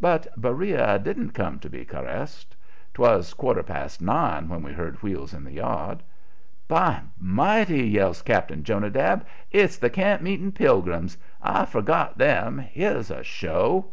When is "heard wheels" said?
4.72-5.34